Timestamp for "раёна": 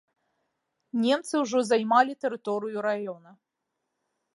2.91-3.29